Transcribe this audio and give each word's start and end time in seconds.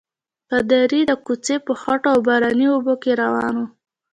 پادري 0.49 1.01
د 1.07 1.11
کوڅې 1.25 1.55
په 1.65 1.73
خټو 1.81 2.07
او 2.13 2.19
باراني 2.27 2.67
اوبو 2.71 2.93
کې 3.01 3.11
روان 3.21 3.53
وو. 3.57 3.65